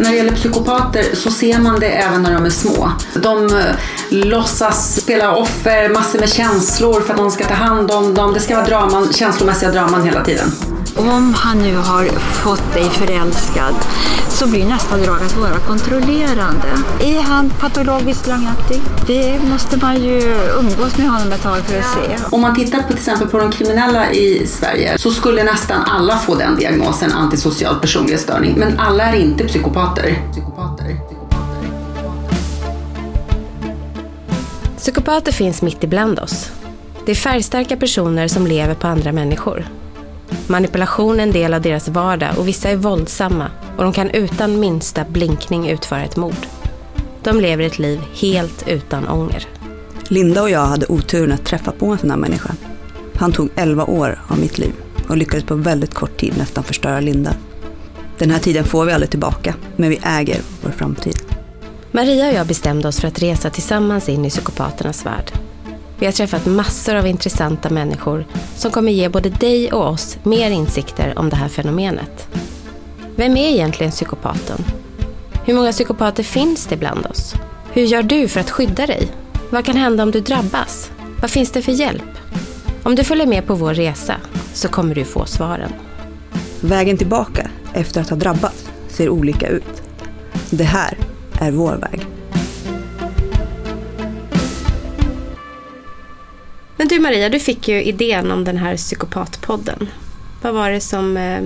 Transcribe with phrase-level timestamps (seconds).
[0.00, 2.92] När det gäller psykopater så ser man det även när de är små.
[3.14, 3.74] De eh,
[4.10, 8.32] låtsas spela offer, massor med känslor för att någon ska ta hand om dem.
[8.32, 10.52] Det ska vara draman, känslomässiga draman hela tiden.
[10.96, 13.74] Om han nu har fått dig förälskad
[14.28, 16.68] så blir nästa drag att vara kontrollerande.
[17.00, 18.80] Är han patologiskt lögnaktig?
[19.06, 20.20] Det måste man ju
[20.58, 22.24] umgås med honom ett tag för att se.
[22.30, 26.18] Om man tittar på till exempel på de kriminella i Sverige så skulle nästan alla
[26.18, 28.54] få den diagnosen antisocial personlighetsstörning.
[28.58, 30.22] Men alla är inte psykopater.
[30.32, 30.96] psykopater.
[34.76, 36.50] Psykopater finns mitt ibland oss.
[37.06, 39.79] Det är färgstarka personer som lever på andra människor.
[40.46, 44.60] Manipulation är en del av deras vardag och vissa är våldsamma och de kan utan
[44.60, 46.46] minsta blinkning utföra ett mord.
[47.22, 49.46] De lever ett liv helt utan ånger.
[50.08, 52.54] Linda och jag hade oturen att träffa på en sån här människa.
[53.16, 54.72] Han tog 11 år av mitt liv
[55.08, 57.34] och lyckades på väldigt kort tid nästan förstöra Linda.
[58.18, 61.18] Den här tiden får vi aldrig tillbaka, men vi äger vår framtid.
[61.90, 65.32] Maria och jag bestämde oss för att resa tillsammans in i psykopaternas värld.
[66.00, 68.24] Vi har träffat massor av intressanta människor
[68.56, 72.28] som kommer ge både dig och oss mer insikter om det här fenomenet.
[73.16, 74.64] Vem är egentligen psykopaten?
[75.44, 77.34] Hur många psykopater finns det bland oss?
[77.72, 79.08] Hur gör du för att skydda dig?
[79.50, 80.90] Vad kan hända om du drabbas?
[81.20, 82.18] Vad finns det för hjälp?
[82.82, 84.14] Om du följer med på vår resa
[84.52, 85.72] så kommer du få svaren.
[86.60, 89.82] Vägen tillbaka efter att ha drabbats ser olika ut.
[90.50, 90.98] Det här
[91.40, 92.19] är vår väg.
[96.80, 99.88] Men du Maria, du fick ju idén om den här psykopatpodden.
[100.42, 101.42] Vad var det som eh,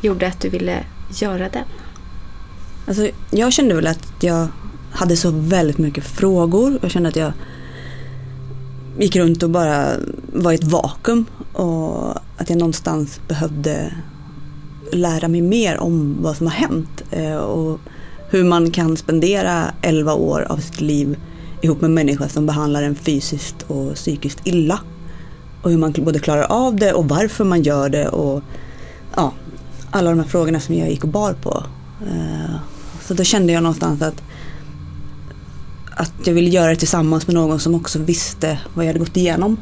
[0.00, 1.64] gjorde att du ville göra den?
[2.86, 4.48] Alltså, jag kände väl att jag
[4.92, 6.78] hade så väldigt mycket frågor.
[6.82, 7.32] Jag kände att jag
[8.98, 9.86] gick runt och bara
[10.32, 11.26] var i ett vakuum.
[11.52, 13.94] Och att jag någonstans behövde
[14.92, 17.02] lära mig mer om vad som har hänt.
[17.10, 17.80] Eh, och
[18.30, 21.16] hur man kan spendera 11 år av sitt liv
[21.62, 24.80] ihop med människor som behandlar en fysiskt och psykiskt illa.
[25.62, 28.42] Och hur man både klarar av det och varför man gör det och
[29.16, 29.32] ja,
[29.90, 31.64] alla de här frågorna som jag gick och bar på.
[32.06, 32.56] Eh,
[33.06, 34.22] så då kände jag någonstans att,
[35.90, 39.16] att jag ville göra det tillsammans med någon som också visste vad jag hade gått
[39.16, 39.56] igenom.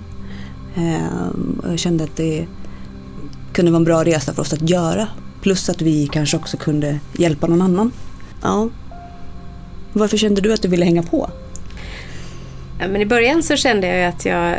[0.75, 1.29] Eh,
[1.63, 2.47] och jag kände att det
[3.53, 5.09] kunde vara en bra resa för oss att göra.
[5.43, 7.93] Plus att vi kanske också kunde hjälpa någon annan.
[8.43, 8.69] Ja.
[9.93, 11.31] Varför kände du att du ville hänga på?
[12.81, 14.57] Ja, men I början så kände jag att jag,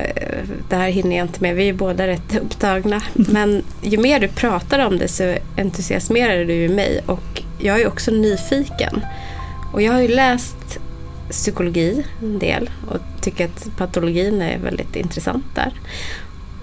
[0.70, 3.02] det här hinner jag inte med, vi är båda rätt upptagna.
[3.14, 7.88] Men ju mer du pratar om det så entusiasmerar du ju mig och jag är
[7.88, 9.02] också nyfiken.
[9.74, 10.80] Och jag har ju läst
[11.30, 15.74] psykologi en del och tycker att patologin är väldigt intressant där.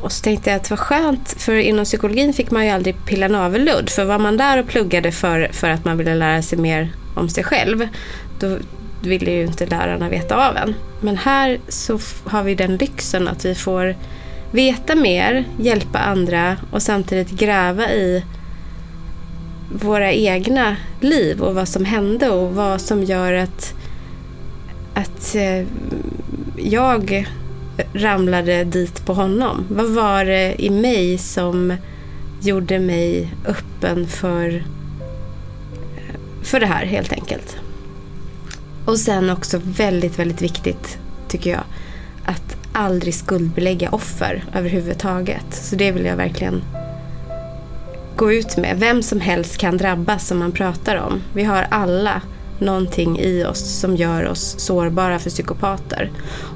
[0.02, 3.04] Och så tänkte jag att det var skönt, för inom psykologin fick man ju aldrig
[3.04, 3.90] pilla navelludd.
[3.90, 7.28] För var man där och pluggade för, för att man ville lära sig mer om
[7.28, 7.88] sig själv,
[8.40, 8.58] då
[9.02, 10.74] ville ju inte lärarna veta av en.
[11.00, 13.96] Men här så har vi den lyxen att vi får
[14.50, 18.24] veta mer, hjälpa andra och samtidigt gräva i
[19.72, 23.74] våra egna liv och vad som hände och vad som gör att,
[24.94, 25.66] att eh,
[26.56, 27.26] jag
[27.92, 29.64] ramlade dit på honom.
[29.68, 31.74] Vad var det i mig som
[32.40, 34.64] gjorde mig öppen för,
[36.42, 37.56] för det här helt enkelt.
[38.88, 41.62] Och sen också väldigt, väldigt viktigt tycker jag
[42.24, 45.46] att aldrig skuldbelägga offer överhuvudtaget.
[45.50, 46.62] Så det vill jag verkligen
[48.16, 48.76] gå ut med.
[48.78, 51.22] Vem som helst kan drabbas som man pratar om.
[51.34, 52.22] Vi har alla
[52.58, 56.10] någonting i oss som gör oss sårbara för psykopater.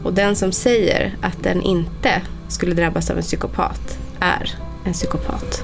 [0.05, 5.63] Och den som säger att den inte skulle drabbas av en psykopat är en psykopat.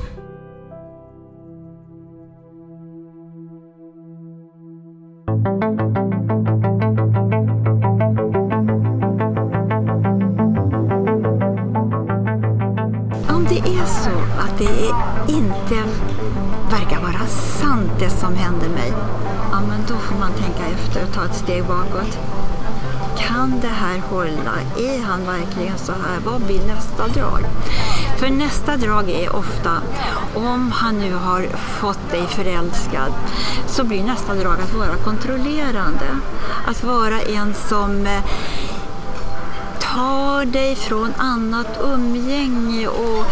[17.99, 18.93] Det som hände mig,
[19.53, 22.19] ja men då får man tänka efter och ta ett steg bakåt.
[23.19, 24.55] Kan det här hålla?
[24.77, 26.21] Är han verkligen så här?
[26.25, 27.45] Vad blir nästa drag?
[28.19, 29.71] För nästa drag är ofta,
[30.35, 31.47] om han nu har
[31.81, 33.13] fått dig förälskad,
[33.67, 36.07] så blir nästa drag att vara kontrollerande.
[36.67, 38.25] Att vara en som eh,
[39.81, 43.27] tar dig från annat umgänge och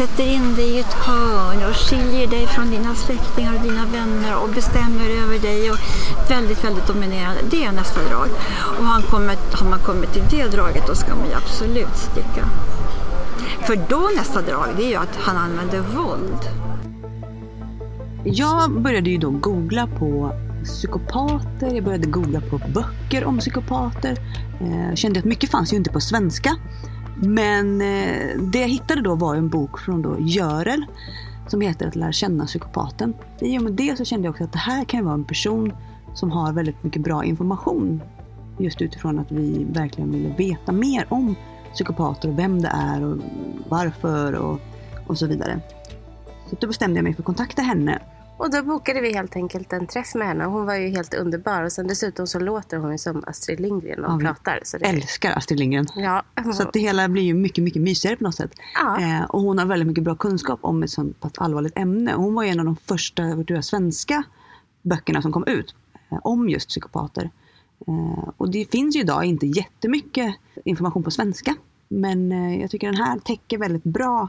[0.00, 4.42] sätter in dig i ett hörn och skiljer dig från dina släktingar och dina vänner
[4.42, 5.78] och bestämmer över dig och
[6.30, 7.40] väldigt, väldigt dominerande.
[7.50, 8.28] Det är nästa drag.
[8.78, 12.44] Och har, kommit, har man kommit till det draget då ska man ju absolut sticka.
[13.66, 16.42] För då nästa drag, det är ju att han använder våld.
[18.24, 20.32] Jag började ju då googla på
[20.64, 24.16] psykopater, jag började googla på böcker om psykopater.
[24.60, 26.56] Eh, kände att mycket fanns ju inte på svenska.
[27.22, 30.86] Men eh, det jag hittade då var en bok från då Görel
[31.46, 33.14] som heter Att lära känna psykopaten.
[33.40, 35.24] I och med det så kände jag också att det här kan ju vara en
[35.24, 35.72] person
[36.14, 38.02] som har väldigt mycket bra information.
[38.58, 41.34] Just utifrån att vi verkligen ville veta mer om
[41.72, 43.16] psykopater och vem det är och
[43.68, 44.60] varför och,
[45.06, 45.60] och så vidare.
[46.50, 47.98] Så då bestämde jag mig för att kontakta henne
[48.40, 50.44] och då bokade vi helt enkelt en träff med henne.
[50.44, 51.62] Hon var ju helt underbar.
[51.62, 54.60] Och sen dessutom så låter hon ju som Astrid Lindgren hon Ja, pratar.
[54.64, 55.86] Så det, älskar Astrid Lindgren.
[55.96, 56.22] ja,
[56.54, 58.52] Så att det hela blir ju mycket, mycket mysigare på något sätt.
[58.74, 59.00] Ja.
[59.00, 62.12] Eh, och hon har väldigt mycket bra kunskap om ett sånt pass allvarligt ämne.
[62.12, 64.22] Hon var ju en av de första tror jag, svenska
[64.82, 65.74] böckerna som kom ut
[66.10, 67.30] eh, om just psykopater.
[67.86, 70.34] Eh, och det finns ju idag inte jättemycket
[70.64, 71.54] information på svenska.
[71.88, 74.28] Men eh, jag tycker den här täcker väldigt bra,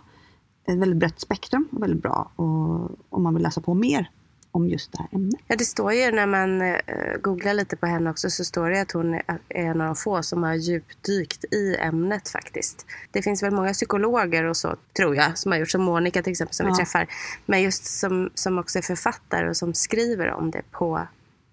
[0.66, 4.10] ett väldigt brett spektrum och väldigt bra och, om man vill läsa på mer
[4.54, 5.40] om just det här ämnet.
[5.48, 6.76] Ja, det står ju när man eh,
[7.22, 10.24] googlar lite på henne också så står det att hon är en av de få
[10.24, 12.86] som har djupdykt i ämnet faktiskt.
[13.12, 16.32] Det finns väl många psykologer och så tror jag som har gjort, som Monica till
[16.32, 16.78] exempel som vi Ja.
[16.78, 17.08] träffar.
[17.46, 21.02] Men just som, som också är författare och som skriver om det på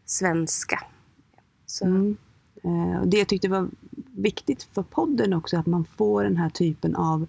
[0.07, 0.83] svenska.
[1.67, 2.17] Så, Mm.
[2.65, 3.69] Eh, och det jag tyckte var
[4.17, 7.27] viktigt för podden också, att man får den här typen av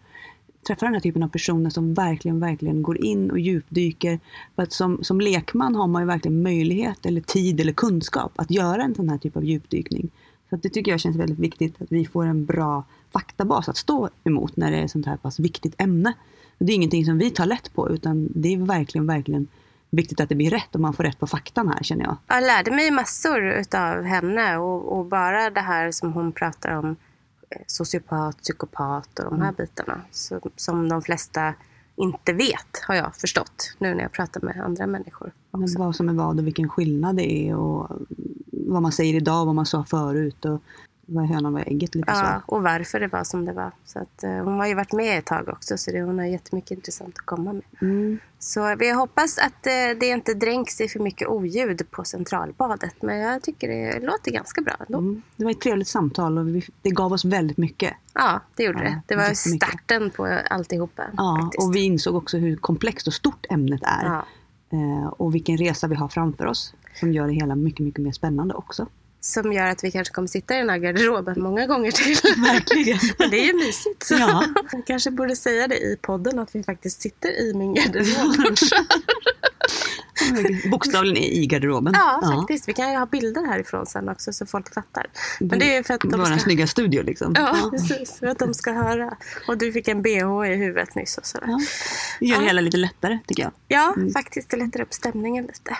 [0.67, 4.19] träffar den här typen av personer som verkligen, verkligen går in och djupdyker.
[4.55, 8.51] För att som, som lekman har man ju verkligen möjlighet, eller tid eller kunskap att
[8.51, 10.09] göra en sån här typ av djupdykning.
[10.49, 12.83] Så att det tycker jag känns väldigt viktigt, att vi får en bra
[13.13, 16.13] faktabas att stå emot när det är ett sånt här pass viktigt ämne.
[16.57, 19.47] Det är ingenting som vi tar lätt på, utan det är verkligen, verkligen
[19.89, 22.17] viktigt att det blir rätt och man får rätt på faktan här känner jag.
[22.27, 26.95] Jag lärde mig massor utav henne och, och bara det här som hon pratar om
[27.67, 31.53] sociopat, psykopat och de här bitarna så, som de flesta
[31.95, 35.31] inte vet har jag förstått nu när jag pratar med andra människor.
[35.51, 35.79] Också.
[35.79, 37.89] vad som är vad och vilken skillnad det är och
[38.51, 40.61] vad man säger idag, vad man sa förut och
[41.09, 42.55] vad hönan vad är ägget lite Ja, så.
[42.55, 43.71] och varför det var som det var.
[43.85, 46.25] Så att, eh, hon har ju varit med ett tag också så det, hon har
[46.25, 47.63] jättemycket intressant att komma med.
[47.81, 48.19] Mm.
[48.39, 53.01] Så vi hoppas att eh, det inte dränks i för mycket oljud på Centralbadet.
[53.01, 54.97] Men jag tycker det låter ganska bra ändå.
[54.99, 55.21] Mm.
[55.35, 57.93] Det var ett trevligt samtal och vi, det gav oss väldigt mycket.
[58.13, 59.01] Ja, det gjorde Ja, det.
[59.07, 61.03] Det var starten på alltihopa.
[61.17, 61.67] Ja, faktiskt.
[61.67, 64.05] och vi insåg också hur komplext och stort ämnet är.
[64.05, 64.25] Ja.
[64.71, 68.11] Eh, och vilken resa vi har framför oss som gör det hela mycket, mycket mer
[68.11, 68.87] spännande också.
[69.21, 72.17] Som gör att vi kanske kommer sitta i den här garderoben många gånger till.
[72.43, 72.99] Verkligen.
[73.17, 74.03] Men det är ju mysigt.
[74.03, 74.45] Så Ja.
[74.71, 78.35] Jag kanske borde säga det i podden att vi faktiskt sitter i min garderob.
[80.71, 81.93] Bokstavligen i garderoben.
[81.97, 82.67] ja, faktiskt.
[82.69, 85.05] Vi kan ju ha bilder härifrån sen också så folk fattar.
[85.39, 86.37] Men det är för att de Vår ska...
[86.39, 87.33] snygga studio liksom.
[87.37, 88.19] Ja, precis.
[88.19, 89.17] För att de ska höra.
[89.47, 90.09] Och du fick en bh
[90.51, 91.47] i huvudet nyss och sådär.
[91.47, 91.59] Ja.
[92.19, 92.47] Det gör det Ja.
[92.47, 93.51] hela lite lättare tycker jag.
[93.67, 94.49] Ja, faktiskt.
[94.49, 95.77] Det lättar upp stämningen lite.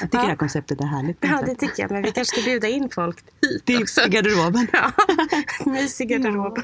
[0.00, 0.22] Jag tycker Ja.
[0.22, 1.16] det här konceptet är härligt.
[1.20, 1.90] Ja, det tycker jag.
[1.90, 4.00] Men vi kanske ska bjuda in folk hit Det är också.
[4.06, 4.66] i garderoben.
[4.72, 4.92] Ja,
[5.66, 6.58] mysig garderob.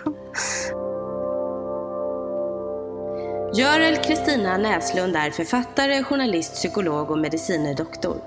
[3.54, 8.20] Görel Kristina Näslund är författare, journalist, psykolog och medicinedoktor.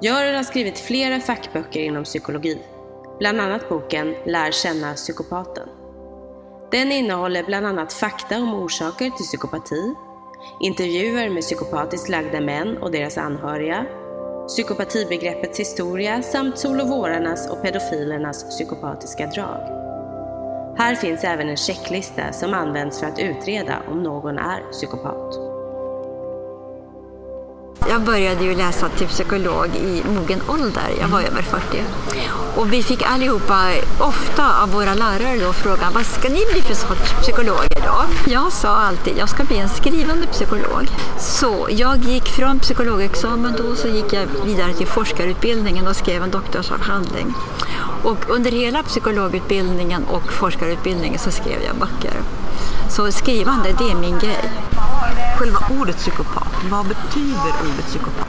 [0.00, 2.58] Görel har skrivit flera fackböcker inom psykologi.
[3.18, 5.68] Bland annat boken Lär känna psykopaten.
[6.70, 9.94] Den innehåller bland annat fakta om orsaker till psykopati,
[10.60, 13.86] intervjuer med psykopatiskt lagda män och deras anhöriga,
[14.46, 19.87] psykopatibegreppets historia samt sol och vårarnas och pedofilernas psykopatiska drag.
[20.78, 25.34] Här finns även en checklista som används för att utreda om någon är psykopat.
[27.88, 30.90] Jag började ju läsa till psykolog i mogen ålder.
[31.00, 31.82] Jag var över 40.
[32.56, 33.70] Och vi fick allihopa,
[34.00, 38.30] ofta av våra lärare, då frågan vad ska ni bli för sorts psykologer då?
[38.32, 40.86] Jag sa alltid, jag ska bli en skrivande psykolog.
[41.18, 46.30] Så jag gick från psykologexamen då så gick jag vidare till forskarutbildningen och skrev en
[46.30, 47.34] doktorsavhandling.
[48.02, 52.14] Och under hela psykologutbildningen och forskarutbildningen så skrev jag böcker.
[52.90, 54.50] Så skrivande, det är min grej.
[55.38, 58.28] Själva ordet psykopat, vad betyder ordet psykopat?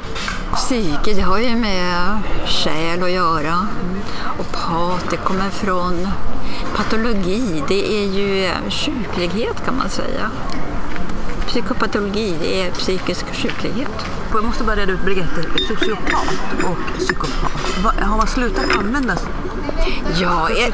[0.56, 3.68] Psyke, det har ju med själ att göra.
[4.40, 6.08] Och pat, det kommer från
[6.76, 7.64] patologi.
[7.68, 10.32] Det är ju sjuklighet kan man säga.
[11.48, 14.06] Psykopatologi, det är psykisk sjuklighet.
[14.34, 16.28] Jag måste bara reda ut begreppet sociopat
[16.64, 17.59] och psykopat.
[17.84, 19.16] Va- Har man slutat använda
[20.22, 20.74] Ja, eh,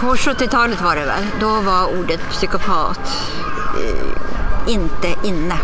[0.00, 1.24] på 70-talet var det väl.
[1.40, 3.00] Då var ordet psykopat
[3.84, 5.54] eh, inte inne.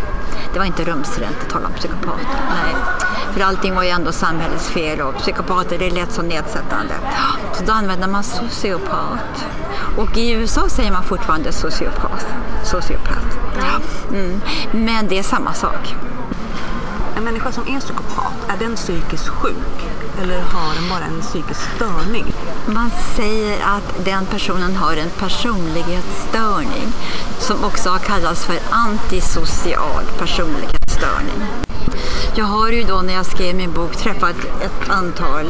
[0.53, 2.21] Det var inte rumsrent att tala om psykopat.
[2.49, 2.75] Nej.
[3.33, 6.95] För allting var ju ändå samhällets fel och psykopater det lät så nedsättande.
[7.55, 9.45] Så då använde man sociopat.
[9.97, 12.27] Och i USA säger man fortfarande sociopat.
[12.65, 13.39] sociopat.
[14.11, 14.41] Mm.
[14.73, 15.95] Men det är samma sak.
[17.17, 19.89] En människa som är psykopat, är den psykiskt sjuk?
[20.23, 22.25] Eller har den bara en psykisk störning?
[22.67, 26.93] Man säger att den personen har en personlighetsstörning
[27.39, 31.43] som också har kallats för antisocial personlighetsstörning.
[32.39, 35.47] Jag har ju då när jag skrev min bok träffat ett antal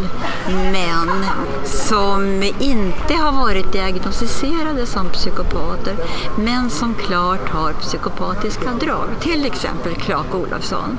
[0.47, 1.25] män
[1.65, 5.97] som inte har varit diagnostiserade som psykopater
[6.37, 9.09] men som klart har psykopatiska drag.
[9.21, 10.99] Till exempel Clark Olofsson.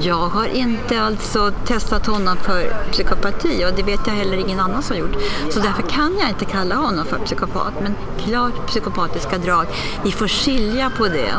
[0.00, 4.82] Jag har inte alltså testat honom för psykopati och det vet jag heller ingen annan
[4.82, 5.16] som gjort.
[5.50, 7.72] Så därför kan jag inte kalla honom för psykopat.
[7.82, 9.66] Men klart psykopatiska drag.
[10.04, 11.32] Vi får skilja på det.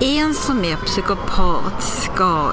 [0.00, 2.45] En som är psykopat ska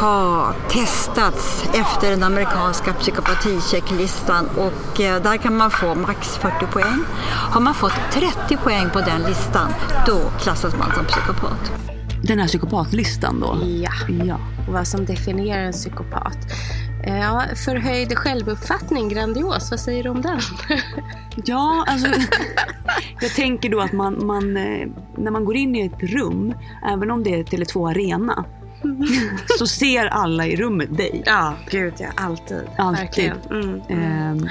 [0.00, 7.04] ha testats efter den amerikanska psykopatichecklistan och eh, där kan man få max 40 poäng.
[7.52, 9.68] Har man fått 30 poäng på den listan,
[10.06, 11.72] då klassas man som psykopat.
[12.22, 13.58] Den här psykopatlistan då?
[13.64, 13.92] Ja.
[14.24, 14.38] Ja.
[14.68, 16.38] Vad som definierar en psykopat.
[17.06, 19.70] Eh, Ja, förhöjd självuppfattning, grandios.
[19.70, 20.40] Vad säger du om den?
[21.44, 22.08] Ja, alltså
[23.20, 26.54] jag tänker då att man, man, eh, när man går in i ett rum,
[26.92, 28.44] även om det är Tele2 Arena,
[29.58, 31.22] så ser alla i rummet dig.
[31.26, 32.06] Ja, gud ja.
[32.16, 32.62] Alltid.
[32.78, 33.32] Alltid.
[33.50, 33.80] Mm.
[33.88, 34.48] Ehm,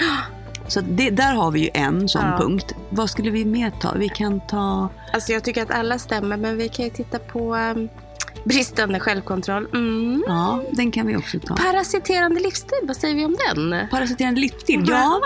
[0.68, 2.38] så det, där har vi ju en sån Ja.
[2.38, 2.76] punkt.
[2.90, 3.94] Vad skulle vi mer ta?
[3.94, 4.90] Vi kan ta...
[5.14, 7.90] Alltså jag tycker att alla stämmer, men vi kan ju titta på um,
[8.44, 9.68] bristande självkontroll.
[9.74, 10.24] Mm.
[10.28, 11.56] Ja, den kan vi också ta.
[11.56, 13.88] Parasiterande livsstil, vad säger vi om den?
[13.90, 14.86] Parasiterande livsstil.
[14.88, 15.22] Ja,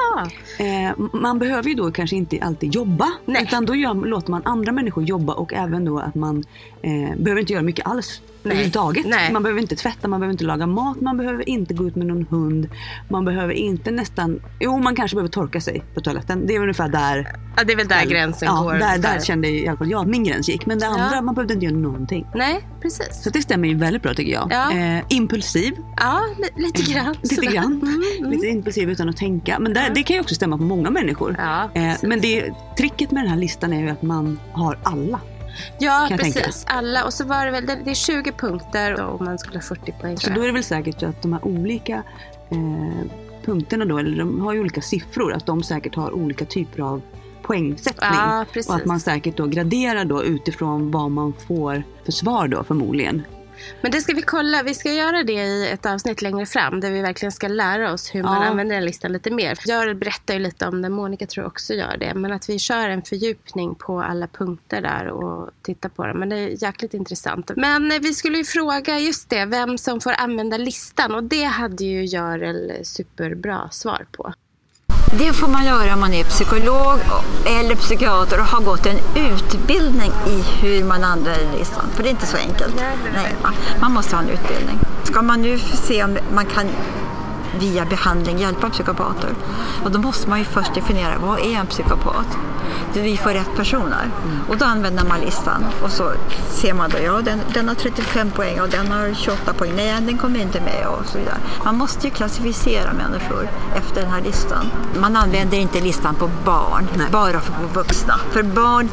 [0.60, 3.08] eh, man behöver ju då kanske inte alltid jobba.
[3.26, 3.44] Nej.
[3.44, 6.44] Utan då gör, låter man andra människor jobba och även då att man
[6.82, 8.22] eh, behöver inte göra mycket alls.
[8.52, 9.06] Överhuvudtaget.
[9.06, 9.34] Nej.
[9.34, 12.08] Man behöver inte tvätta, man behöver inte laga mat, man behöver inte gå ut med
[12.08, 12.70] någon hund.
[13.10, 16.44] Man behöver inte nästan, jo man kanske behöver torka sig på toaletten.
[16.48, 18.74] Det är ungefär där Ja, det är väl där gränsen ja, går.
[18.74, 20.66] Där, där kände i alla fall jag att min gräns gick.
[20.66, 21.22] Men det andra, Ja.
[21.22, 22.28] man behövde inte göra någonting.
[22.36, 23.24] Nej, precis.
[23.24, 24.48] Så det stämmer ju väldigt bra tycker jag.
[24.52, 24.72] Ja.
[24.72, 27.16] Eh, impulsiv, Ja, li- lite grann.
[27.22, 27.66] lite grann.
[27.66, 28.32] Mm, mm.
[28.32, 29.60] Lite impulsiv utan att tänka.
[29.60, 31.36] Men där, det kan ju också stämma på många människor.
[31.40, 35.20] Ja, eh, men det, tricket med den här listan är ju att man har alla.
[35.80, 36.66] Ja, precis.
[36.68, 37.06] Alla.
[37.06, 40.18] Och så var det väl, det är 20 punkter och man skulle ha 40 poäng.
[40.18, 42.04] Så då är det väl säkert att de här olika
[42.50, 43.08] eh,
[43.46, 47.02] punkterna då, eller de har ju olika siffror, att de säkert har olika typer av
[47.42, 48.10] poängsättning.
[48.14, 48.70] Ja, precis.
[48.70, 53.24] och att man säkert då graderar då utifrån vad man får för svar då förmodligen.
[53.82, 54.64] Men det ska vi kolla.
[54.64, 58.16] Vi ska göra det i ett avsnitt längre fram där vi verkligen ska lära oss
[58.16, 58.48] hur man Ja.
[58.48, 59.58] använder den listan lite mer.
[59.66, 62.14] Jag berättar ju lite om det, Monica tror jag också gör det.
[62.14, 66.14] Men att vi kör en fördjupning på alla punkter där och tittar på det.
[66.14, 67.52] Men det är jäkligt intressant.
[67.56, 71.16] Men vi skulle ju fråga just det, vem som får använda listan.
[71.16, 74.34] Och det hade ju Görel superbra svar på.
[75.12, 77.00] Det får man göra om man är psykolog
[77.46, 81.86] eller psykiater och har gått en utbildning i hur man använder listan.
[81.96, 82.76] För det är inte så enkelt.
[83.14, 83.36] Nej,
[83.82, 84.80] man måste ha en utbildning.
[85.04, 86.66] Ska man nu se om man kan
[87.60, 89.30] via behandling hjälpa psykopater,
[89.84, 92.28] och då måste man ju först definiera vad är en psykopat?
[92.94, 94.10] Vi får rätt personer.
[94.50, 96.12] Och då använder man listan och så
[96.50, 100.02] ser man då, ja den, den har 35 poäng och den har 28 poäng, nej
[100.02, 101.38] den kommer inte med och så vidare.
[101.64, 104.66] Man måste ju klassificera människor efter den här listan.
[105.00, 108.14] Man använder inte listan på barn, bara för på vuxna.
[108.32, 108.90] För barn,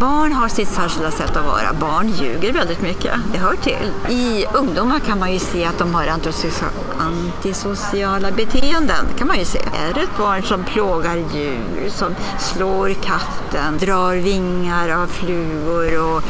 [0.00, 1.72] barn har sitt särskilda sätt att vara.
[1.80, 3.92] Barn ljuger väldigt mycket, det hör till.
[4.08, 6.70] I ungdomar kan man ju se att de har antisocia-
[7.00, 9.04] antisociala beteenden.
[9.18, 9.58] kan man ju se.
[9.58, 16.22] Är det ett barn som plågar djur, som slår natten, drar vingar av flugor och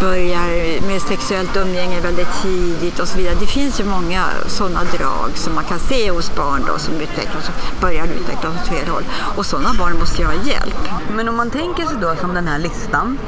[0.00, 3.34] börjar med sexuellt umgänge väldigt tidigt och så vidare.
[3.40, 7.50] Det finns ju många sådana drag som man kan se hos barn då, som utvecklas,
[7.80, 9.04] börjar utvecklas åt fel håll.
[9.36, 10.88] Och sådana barn måste ju ha hjälp.
[11.16, 13.18] Men om man tänker sig då som den här listan,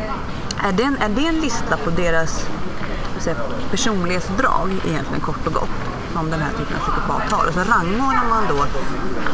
[0.69, 2.47] är det en, är det en lista på deras
[3.19, 3.37] säga,
[3.71, 5.92] personlighetsdrag egentligen kort och gott?
[6.13, 7.47] Som den här typen av psykopat har.
[7.47, 8.67] Och så rangordnar man då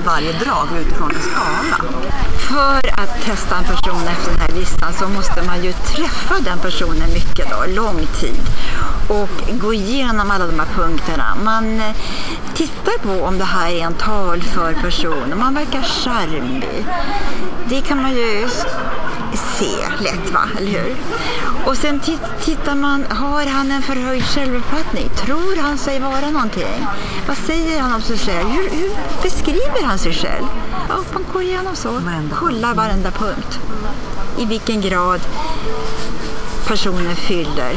[0.07, 1.79] varje drag utifrån en skala.
[2.39, 6.59] För att testa en person efter den här listan så måste man ju träffa den
[6.59, 8.41] personen mycket då, lång tid.
[9.09, 11.37] Och gå igenom alla de här punkterna.
[11.45, 11.97] Man eh,
[12.55, 16.87] tittar på om det här är en talför person, om man verkar charmig.
[17.69, 18.49] Det kan man ju
[19.37, 20.41] se lätt, va?
[20.59, 20.97] eller hur?
[21.67, 25.09] Och sen tit- tittar man, har han en förhöjd självuppfattning?
[25.17, 26.87] Tror han sig vara någonting?
[27.29, 28.49] Vad säger han om sig själv?
[28.49, 28.91] Hur, hur
[29.23, 30.45] beskriver han sig själv?
[30.89, 31.91] Ja, man går igenom så.
[31.91, 33.59] Varenda Kollar varenda punkt.
[34.39, 35.21] I vilken grad
[36.67, 37.73] personen fyller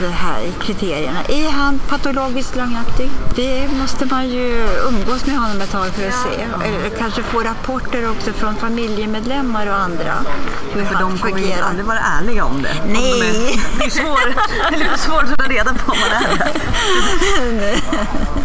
[0.00, 1.22] de här kriterierna.
[1.28, 3.10] Är han patologiskt lögnaktig?
[3.34, 6.46] Det måste man ju umgås med honom ett tag för att se.
[6.64, 10.14] Eller kanske få rapporter också från familjemedlemmar och andra.
[10.72, 12.80] Hur För han de kommer ju aldrig vara ärliga om det.
[12.84, 13.20] Om Nej.
[13.20, 17.80] De är, det är svår, svårt att ta reda på om man är det.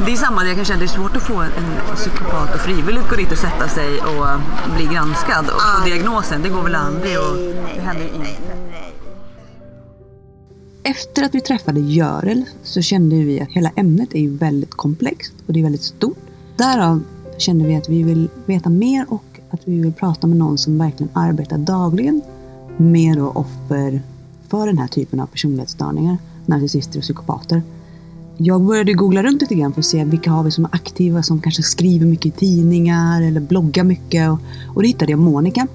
[0.06, 3.10] Det är samma, jag kan känna det är svårt att få en psykopat att frivilligt
[3.10, 4.28] gå dit och sätta sig och
[4.76, 6.42] bli granskad och få diagnosen.
[6.44, 7.36] Det går väl aldrig och
[7.76, 8.91] det händer ju inget.
[10.84, 15.34] Efter att vi träffade Görel så kände vi att hela ämnet är ju väldigt komplext
[15.48, 16.18] och det är väldigt stort.
[16.58, 17.04] Därav
[17.38, 20.78] kände vi att vi vill veta mer och att vi vill prata med någon som
[20.78, 22.22] verkligen arbetar dagligen
[22.78, 24.02] med då offer
[24.50, 27.62] för den här typen av personlighetsstörningar, narcissister och psykopater.
[28.38, 31.24] Jag började googla runt lite grann för att se vilka har vi som är aktiva
[31.24, 34.30] som kanske skriver mycket i tidningar eller bloggar mycket.
[34.30, 35.68] Och, och då hittade jag Monica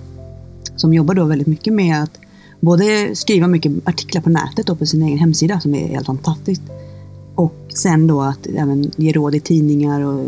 [0.77, 2.19] som jobbar då väldigt mycket med att
[2.61, 6.63] både skriva mycket artiklar på nätet och på sin egen hemsida som är helt fantastiskt.
[7.35, 10.25] Och sen då att även ge råd i tidningar och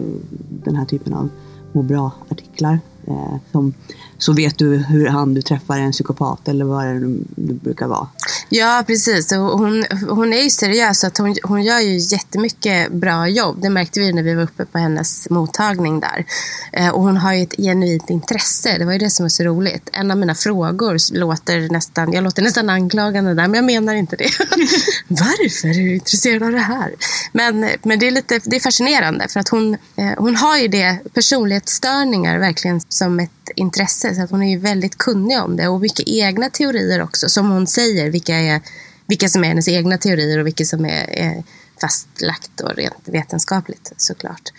[0.64, 1.28] den här typen av
[1.72, 2.80] må bra-artiklar.
[3.06, 3.74] Eh, som,
[4.18, 7.86] så vet du hur han du träffar är en psykopat eller vad det nu brukar
[7.86, 8.08] vara.
[8.48, 9.32] Ja, precis.
[9.32, 11.00] Hon, hon är ju seriös.
[11.00, 13.62] så Att hon, hon gör ju jättemycket bra jobb.
[13.62, 16.24] Det märkte vi när vi var uppe på hennes mottagning där.
[16.72, 18.78] Eh, och hon har ju ett genuint intresse.
[18.78, 19.88] Det var ju det som var så roligt.
[19.92, 24.16] En av mina frågor låter nästan, jag låter nästan anklagande där, men jag menar inte
[24.16, 24.28] det.
[25.08, 26.94] Varför är du intresserad av det här?
[27.32, 30.68] Men, men det, är lite, det är fascinerande för att hon, eh, hon har ju
[30.68, 34.14] det, personlighetsstörningar verkligen som ett intresse.
[34.14, 37.28] Så att hon är ju väldigt kunnig om det och mycket egna teorier också.
[37.28, 38.60] Som hon säger, vilka, är,
[39.06, 41.42] vilka som är hennes egna teorier och vilka som är, är
[41.80, 44.52] fastlagt och rent vetenskapligt såklart.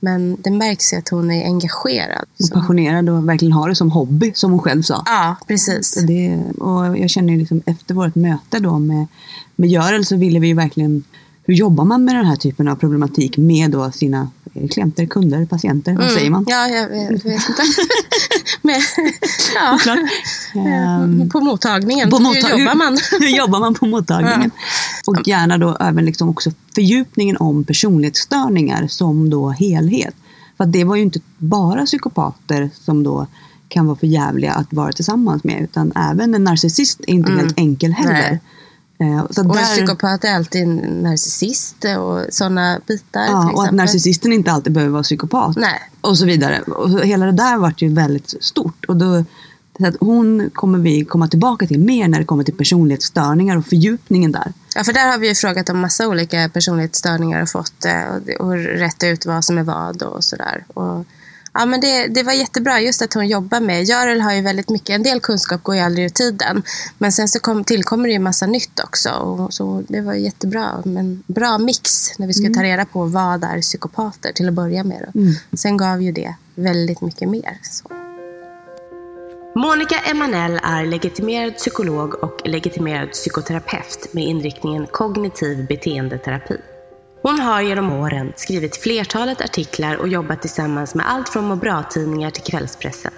[0.00, 2.24] Men det märks ju att hon är engagerad.
[2.38, 5.02] Så- passionerad och verkligen har det som hobby som hon själv sa.
[5.06, 5.94] Ja, precis.
[5.94, 9.06] Det, och jag känner ju liksom efter vårt möte då med,
[9.56, 11.04] med Görel så ville vi ju verkligen
[11.44, 14.30] hur jobbar man med den här typen av problematik med då sina
[14.70, 15.92] klienter, kunder, patienter?
[15.94, 16.44] Vad säger man?
[16.48, 16.50] Mm.
[16.50, 17.62] Ja, jag vet, vet inte.
[18.62, 18.80] Men,
[19.54, 19.78] ja.
[20.60, 22.10] Ehm, På mottagningen.
[22.10, 22.98] på Hur mottag- jobbar man?
[23.20, 24.50] Hur jobbar man på mottagningen?
[25.06, 30.14] Och gärna då även liksom också fördjupningen om personlighetsstörningar som då helhet.
[30.56, 33.26] För det var ju inte bara psykopater som då
[33.68, 37.58] kan vara för jävliga att vara tillsammans med utan även en narcissist är inte helt
[37.58, 38.10] enkel heller.
[38.18, 38.30] Mm.
[38.30, 38.40] Nej.
[39.02, 43.24] Eh, Så Och en där, psykopat är alltid en narcissist och sådana bitar.
[43.26, 45.56] ja, och att narcissisten inte alltid behöver vara psykopat.
[45.56, 45.80] Nej.
[46.00, 46.60] Och så vidare.
[46.60, 48.84] Och så hela det där vart ju väldigt stort.
[48.88, 49.24] Och då,
[49.78, 53.66] så att hon kommer vi komma tillbaka till mer när det kommer till personlighetsstörningar och
[53.66, 54.52] fördjupningen där.
[54.74, 58.46] Ja, för där har vi ju frågat om massa olika personlighetsstörningar och fått eh, och,
[58.46, 60.64] och rätt ut vad som är vad och sådär.
[60.74, 61.04] Och,
[61.54, 63.84] ja, men det, det var jättebra just att hon jobbar med.
[63.84, 66.62] Görel har ju väldigt mycket, en del kunskap går ju aldrig ur tiden.
[66.98, 69.10] Men sen så kom, tillkommer det ju massa nytt också.
[69.10, 70.82] Och, så det var jättebra.
[70.84, 74.84] Men bra mix när vi skulle ta reda på vad är psykopater till att börja
[74.84, 75.08] med.
[75.12, 75.20] Då.
[75.56, 77.58] Sen gav ju det väldigt mycket mer.
[77.62, 77.90] Så.
[79.54, 86.56] Monica Emanuel är legitimerad psykolog och legitimerad psykoterapeut med inriktningen kognitiv beteendeterapi.
[87.22, 92.30] Hon har genom åren skrivit flertalet artiklar och jobbat tillsammans med allt från må bra-tidningar
[92.30, 93.12] till kvällspressen.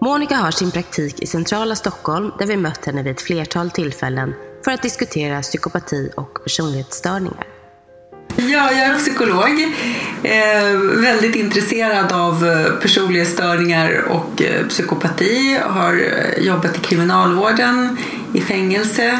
[0.00, 4.34] Monica har sin praktik i centrala Stockholm där vi mött henne vid ett flertal tillfällen
[4.64, 7.46] för att diskutera psykopati och personlighetsstörningar.
[8.36, 9.62] Ja, jag är psykolog.
[10.22, 15.58] Eh, väldigt intresserad av eh, personlighetsstörningar och eh, psykopati.
[15.62, 17.98] Har eh, jobbat i kriminalvården,
[18.32, 19.18] i fängelse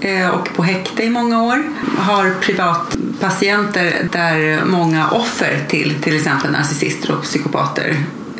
[0.00, 1.62] eh, och på häkte i många år.
[1.98, 7.96] Har privat privatpatienter där många offer till till exempel narcissister och psykopater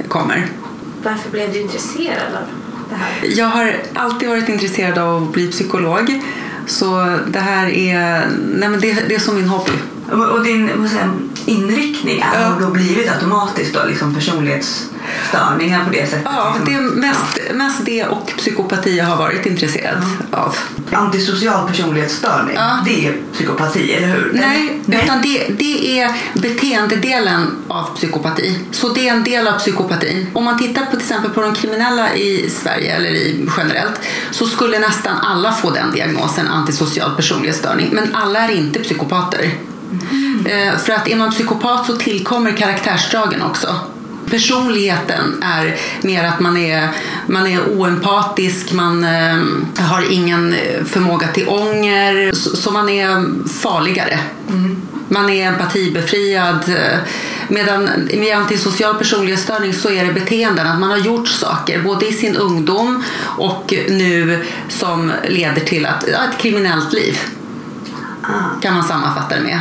[0.08, 0.46] kommer.
[1.02, 2.42] Varför blev du intresserad av
[2.90, 3.36] det här?
[3.36, 6.22] Jag har alltid varit intresserad av att bli psykolog.
[6.66, 9.72] Så det här är, nej men det, det är som min hobby.
[10.12, 12.38] Och din jag, inriktning Ja.
[12.38, 16.22] har då blivit automatiskt då, liksom personlighetsstörningar på det sättet?
[16.24, 16.64] Ja, liksom.
[16.64, 20.56] det är mest, mest det och psykopati jag har varit intresserad av.
[20.92, 22.78] Antisocial personlighetsstörning, Ja.
[22.84, 24.30] det är psykopati, eller hur?
[24.34, 28.58] Nej, utan det, det är beteendedelen av psykopati.
[28.72, 30.26] Så det är en del av psykopatin.
[30.32, 34.46] Om man tittar på till exempel på de kriminella i Sverige, eller i, generellt, så
[34.46, 37.88] skulle nästan alla få den diagnosen, antisocial personlighetsstörning.
[37.92, 39.50] Men alla är inte psykopater.
[40.46, 43.74] Eh, För att man psykopat så tillkommer karaktärsdragen också.
[44.30, 46.88] Personligheten är mer att man är,
[47.26, 49.36] man är oempatisk, man eh,
[49.78, 54.18] har ingen förmåga till ånger, så, man är farligare.
[55.08, 56.68] Man är empatibefriad.
[56.68, 56.98] eh,
[57.48, 62.12] Medan med antisocial personlighetsstörning så är det beteenden, att man har gjort saker både i
[62.12, 63.02] sin ungdom
[63.38, 67.18] och nu som leder till att, ett kriminellt liv.
[68.62, 69.60] Kan man sammanfatta det med.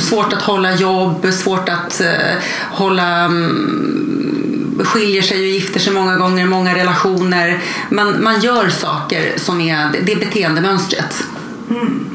[0.00, 6.16] Svårt att hålla jobb, svårt att uh, hålla um, skiljer sig och gifter sig många
[6.16, 7.62] gånger, många relationer.
[7.90, 11.24] Man, man gör saker som är det är beteendemönstret.
[11.70, 12.06] Mm.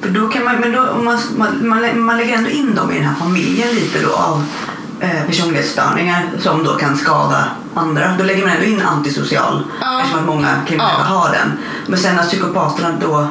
[0.00, 1.18] För då kan man, men då, man,
[1.60, 4.44] man, man lägger ändå in dem i den här familjen lite då av
[5.00, 8.14] eh, personlighetsstörningar som då kan skada andra.
[8.18, 10.00] Då lägger man ändå in antisocial ja.
[10.00, 11.14] eftersom att många kriminella ja.
[11.14, 11.52] har den.
[11.86, 13.28] Men sen att psykopaterna då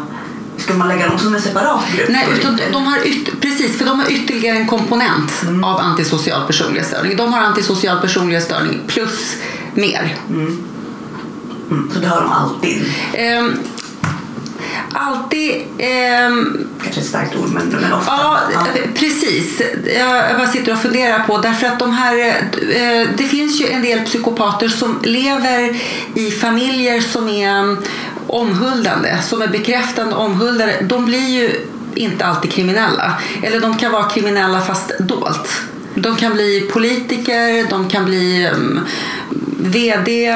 [0.67, 2.09] Ska man lägga dem som en separat grupp?
[2.09, 2.99] Nej, utan de har
[3.41, 5.63] precis, för de har ytterligare en komponent mm.
[5.63, 7.17] av antisocial personlighetsstörning.
[7.17, 9.35] De har antisocial personlighetsstörning plus
[9.73, 10.15] mer.
[10.29, 10.63] Mm.
[11.71, 11.91] Mm.
[11.93, 12.85] Så det har de alltid?
[13.39, 13.59] Um,
[14.93, 15.51] alltid...
[15.77, 16.29] Eh,
[16.83, 18.11] Kanske ett starkt ord, men, men ofta.
[18.11, 19.61] Ja, ja, precis.
[19.97, 22.17] Jag bara sitter och funderar på, därför att de här...
[22.17, 25.81] Eh, det finns ju en del psykopater som lever
[26.13, 27.77] i familjer som är
[28.27, 30.73] omhuldande, som är bekräftande omhuldare.
[30.81, 33.13] De blir ju inte alltid kriminella.
[33.43, 35.61] Eller de kan vara kriminella fast dolt.
[35.95, 38.79] De kan bli politiker, de kan bli um,
[39.59, 40.31] VD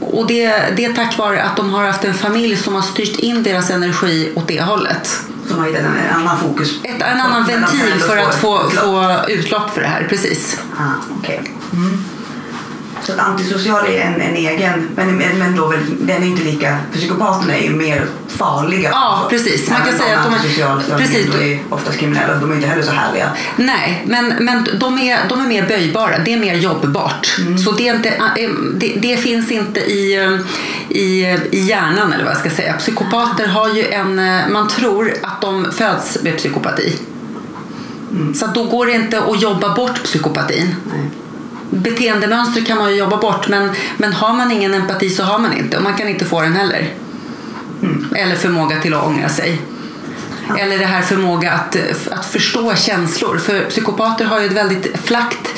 [0.00, 3.18] och det, det är tack vare att de har haft en familj som har styrt
[3.18, 5.20] in deras energi åt det hållet.
[5.48, 6.74] Som har en annan fokus?
[6.82, 10.60] Ett, en annan ventil för att få, få utlopp för det här, precis.
[10.78, 11.38] Ah, okay.
[11.72, 12.04] Mm.
[13.06, 16.76] Så att antisocial är en, en egen, men, men då väl, den är inte lika,
[16.92, 18.88] psykopaterna är ju mer farliga.
[18.92, 19.70] Ja, precis.
[19.70, 20.98] Man kan säga att de är...
[20.98, 21.26] Precis.
[21.32, 23.30] De är oftast kriminella, de är inte heller så härliga.
[23.56, 27.36] Nej, men, men de, är, de är mer böjbara, det är mer jobbbart.
[27.38, 27.58] Mm.
[27.58, 30.38] Så det, är inte, eh, det, det, finns inte i,
[30.88, 32.72] i, i hjärnan, eller vad jag ska säga.
[32.72, 36.98] Psykopater har ju en, eh, man tror att de föds med psykopati.
[38.10, 38.34] Mm.
[38.34, 40.74] Så då går det inte att jobba bort psykopatin.
[40.92, 41.10] Nej
[41.70, 45.52] beteendemönster kan man ju jobba bort men, men har man ingen empati så har man
[45.52, 46.88] inte och man kan inte få den heller.
[47.82, 48.14] Mm.
[48.14, 49.60] Eller förmåga till att ångra sig.
[50.48, 50.56] Ja.
[50.58, 51.76] Eller det här förmåga att,
[52.10, 53.38] att förstå känslor.
[53.38, 55.54] För psykopater har ju ett väldigt flackt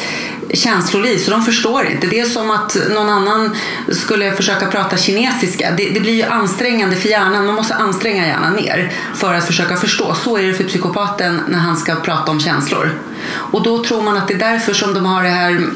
[0.55, 2.07] känsloliv så de förstår inte.
[2.07, 3.57] Det är som att någon annan
[3.89, 5.71] skulle försöka prata kinesiska.
[5.77, 7.47] Det, det, blir ju ansträngande för hjärnan.
[7.47, 10.15] Man måste anstränga hjärnan mer för att försöka förstå.
[10.15, 12.91] Så är det för psykopaten när han ska prata om känslor.
[13.31, 15.67] Och då tror man att det är därför som de har det här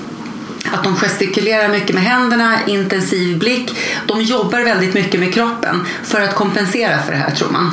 [0.70, 3.78] att de gestikulerar mycket med händerna, intensiv blick.
[4.06, 7.70] De jobbar väldigt mycket med kroppen för att kompensera för det här tror man.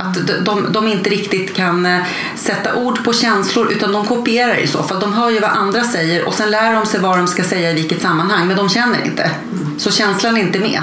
[0.00, 2.02] Att de, de inte riktigt kan eh,
[2.36, 5.00] sätta ord på känslor utan de kopierar i så fall.
[5.00, 7.70] De hör ju vad andra säger och sen lär de sig vad de ska säga
[7.70, 9.30] i vilket sammanhang men de känner inte.
[9.78, 10.82] Så känslan är inte med.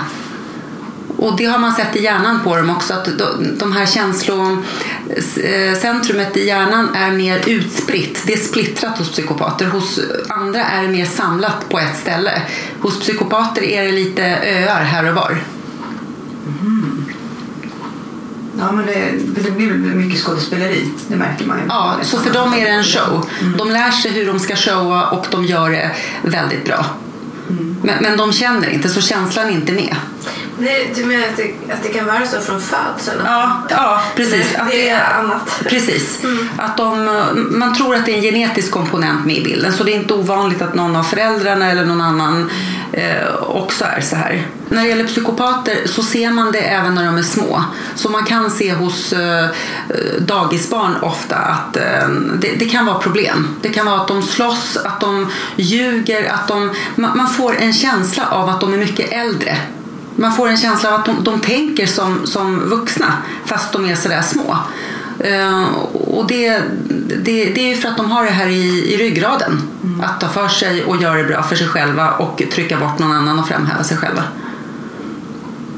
[1.23, 3.09] Och det har man sett i hjärnan på dem också, att
[3.59, 8.23] de här känslocentrumet i hjärnan är mer utspritt.
[8.25, 9.65] Det är splittrat hos psykopater.
[9.65, 12.41] Hos andra är det mer samlat på ett ställe.
[12.79, 15.37] Hos psykopater är det lite öar här och var.
[16.61, 17.05] Mm.
[18.59, 21.63] Ja, men det, det blir mycket skådespeleri, det märker man ju.
[21.69, 23.25] Ja, så för dem är det en show.
[23.41, 23.57] Mm.
[23.57, 25.91] De lär sig hur de ska showa och de gör det
[26.23, 26.85] väldigt bra.
[27.49, 27.75] Mm.
[27.83, 29.95] Men, men de känner inte, så känslan är inte med.
[30.57, 33.21] Nej, du menar att det, att det kan vara så från födseln?
[33.25, 34.51] Ja, ja precis.
[34.51, 35.61] Det, att det är annat.
[35.69, 36.23] Precis.
[36.23, 36.49] Mm.
[36.57, 37.09] Att de,
[37.51, 40.13] man tror att det är en genetisk komponent med i bilden så det är inte
[40.13, 42.49] ovanligt att någon av föräldrarna eller någon annan
[42.93, 44.47] eh, också är så här.
[44.69, 47.63] När det gäller psykopater så ser man det även när de är små.
[47.95, 49.47] Så man kan se hos eh,
[50.19, 53.47] dagisbarn ofta att eh, det, det, kan vara problem.
[53.61, 57.73] Det kan vara att de slåss, att de ljuger, att de, man, man får en
[57.73, 59.57] känsla av att de är mycket äldre
[60.15, 63.13] man får en känsla av att de, de tänker som, som vuxna
[63.45, 64.57] fast de är sådär små.
[65.25, 66.61] Uh, och det,
[67.23, 69.61] det, det är ju för att de har det här i, i ryggraden.
[69.83, 70.01] Mm.
[70.01, 73.11] Att ta för sig och göra det bra för sig själva och trycka bort någon
[73.11, 74.23] annan och framhäva sig själva.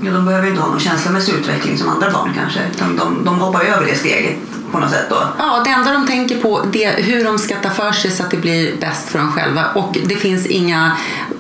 [0.02, 2.60] Ja, de behöver inte ha någon känslomässig utveckling som andra barn kanske.
[2.80, 5.28] De, de, de hoppar över det steget på något sätt då?
[5.38, 8.32] Ja, det enda de tänker på är hur de ska ta för sig så att
[8.32, 9.66] det blir bäst för dem själva.
[9.76, 10.98] Och det finns inga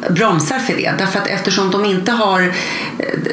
[0.10, 0.93] bromsar för det.
[0.98, 2.50] Därför att eftersom de inte har eh,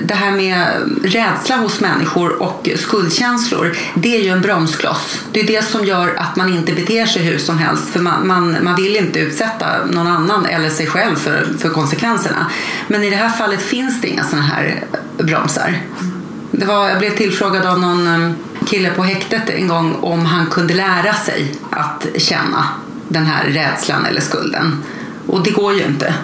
[0.03, 0.67] det här med
[1.05, 5.21] rädsla hos människor och skuldkänslor, det är ju en bromskloss.
[5.33, 7.89] Det är det som gör att man inte beter sig hur som helst.
[7.89, 12.47] För man, man, man vill inte utsätta någon annan eller sig själv för, för konsekvenserna.
[12.89, 14.85] Men i det här fallet finns det inga sådana här
[15.19, 15.79] bromsar.
[16.51, 20.47] Det var, jag blev tillfrågad av någon ehm, kille på häktet en gång om han
[20.47, 22.65] kunde lära sig att känna
[23.09, 24.85] den här rädslan eller skulden.
[25.27, 26.15] Och det går ju inte.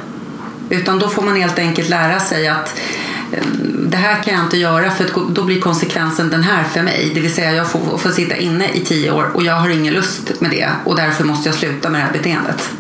[0.71, 2.81] Utan då får man helt enkelt lära sig att
[3.33, 7.11] ehm, det här kan jag inte göra för då blir konsekvensen den här för mig.
[7.15, 9.95] Det vill säga jag får, får sitta inne i tio år och jag har ingen
[9.95, 12.71] lust med det och därför måste jag sluta med det här beteendet.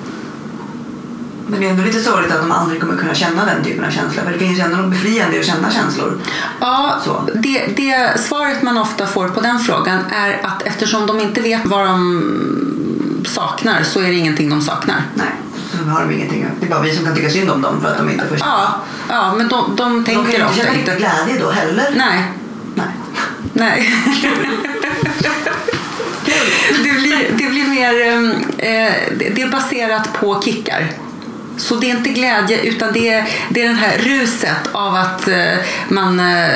[1.51, 3.91] Men det är ändå lite sorgligt att de aldrig kommer kunna känna den typen av
[3.91, 4.23] känsla.
[4.23, 6.19] För det finns ju ändå något befriande i att känna känslor.
[6.61, 7.29] Ja, Så.
[7.35, 11.61] det, det svaret man ofta får på den frågan är att eftersom de inte vet
[11.67, 15.03] vad de saknar så är det ingenting de saknar.
[15.15, 15.27] Nej,
[15.73, 16.47] så har de ingenting.
[16.61, 18.37] Det är bara vi som kan tycka synd om dem för att de inte får
[18.37, 18.51] känna.
[18.51, 20.93] Ja, ja men de, de de kan tänker ju inte känna inte.
[20.93, 21.87] riktig glädje då heller.
[21.97, 22.25] Nej,
[22.75, 22.87] Nej.
[23.53, 23.95] nej.
[26.85, 28.07] det, blir, det blir mer...
[28.07, 28.93] ehm, Eh,
[29.35, 30.91] det är baserat på kickar.
[31.59, 35.29] Så det är inte glädje utan det är, det är det här ruset av att
[35.29, 35.55] eh,
[35.88, 36.49] man eh,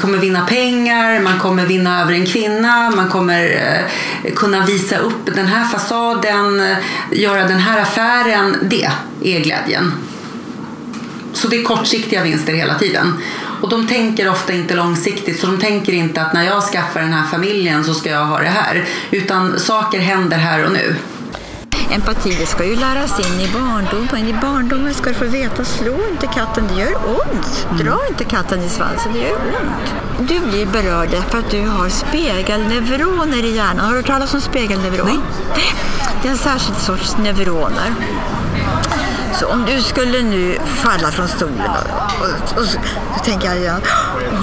[0.00, 5.34] kommer vinna pengar, man kommer vinna över en kvinna, man kommer eh, kunna visa upp
[5.34, 6.76] den här fasaden, eh,
[7.12, 8.56] göra den här affären.
[8.62, 8.90] Det
[9.22, 9.92] är glädjen.
[11.32, 13.18] Så det är kortsiktiga vinster hela tiden.
[13.62, 17.12] Och de tänker ofta inte långsiktigt, så de tänker inte att när jag skaffar den
[17.12, 18.84] här familjen så ska jag ha det här.
[19.10, 20.96] Utan saker händer här och nu.
[21.92, 24.28] Empati det ska ju läras in i barndomen.
[24.28, 27.66] I barndomen ska du få veta, slå inte katten, det gör ont.
[27.78, 30.28] Dra inte katten i svansen, det gör ont.
[30.28, 33.78] Du blir berörd för att du har spegelneuroner i hjärnan.
[33.78, 35.22] Har du hört talas om spegelneuron?
[35.54, 35.74] Nej.
[36.22, 37.94] Det är en särskild sorts neuroner.
[39.34, 42.78] Så om du skulle nu falla från stolen och, och, och så,
[43.24, 43.80] tänker jag igen,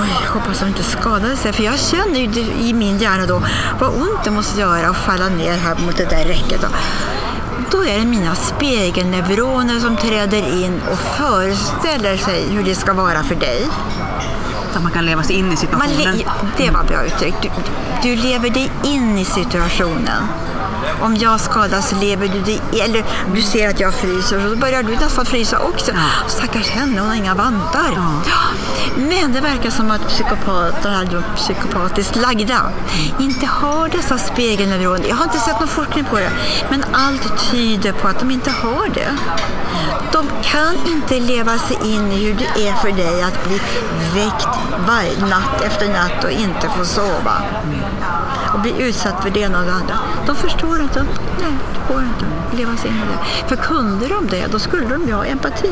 [0.01, 1.53] oj, hoppas att inte skadade sig.
[1.53, 3.43] För jag känner ju i min hjärna då
[3.79, 6.62] vad ont det måste göra att falla ner här mot det där räcket.
[6.62, 6.67] Då.
[7.71, 13.23] Då är det mina spegelneuroner som träder in och föreställer sig hur det ska vara
[13.23, 13.67] för dig.
[14.73, 16.21] Att man kan leva sig in i situationen.
[16.58, 17.41] det var bra uttryckt.
[17.41, 17.49] Du,
[18.03, 20.23] du lever dig in i situationen.
[21.01, 23.03] Om jag skadas lever du dig eller
[23.35, 25.91] du ser att jag fryser och då börjar du nästan frysa också.
[26.27, 27.97] Stackars henne, hon har inga vantar.
[28.95, 32.62] Men det verkar som att psykopater, eller psykopatiskt lagda,
[33.19, 35.09] inte har dessa spegelneuroner.
[35.09, 36.31] Jag har inte sett någon forskning på det,
[36.69, 39.17] men allt tyder på att de inte har det.
[40.12, 43.62] De kan inte leva sig in i hur det är för dig att bli
[44.13, 44.47] väckt
[44.88, 47.41] varje natt efter natt och inte få sova.
[48.59, 49.95] Och bli utsatt för det ena och det andra.
[50.27, 51.03] De förstår inte.
[51.41, 53.47] Nej, det går inte att leva sig in i det.
[53.47, 55.69] För kunde de det, då skulle de ju ha empati.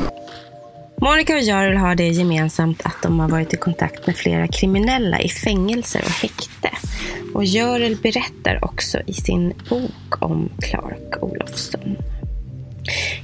[1.02, 5.19] Monica och Jarl har det gemensamt att de har varit i kontakt med flera kriminella
[5.19, 6.69] i fängelser och häkte.
[7.34, 11.97] Och Görel berättar också i sin bok om Clark Olofsson.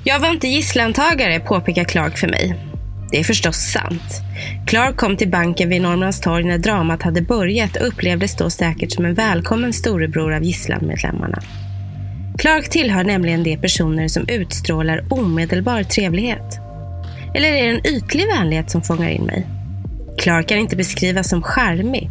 [0.03, 2.72] Jag var inte gisslantagare, påpekar Clark för mig.
[3.11, 4.21] Det är förstås sant.
[4.67, 9.05] Clark kom till banken vid Norrmalmstorg när dramat hade börjat och upplevdes då säkert som
[9.05, 11.39] en välkommen storebror av gisslanmedlemmarna.
[12.37, 16.59] Clark tillhör nämligen de personer som utstrålar omedelbar trevlighet.
[17.35, 19.47] Eller är det en ytlig vänlighet som fångar in mig?
[20.17, 22.09] Clark kan inte beskrivas som charmig.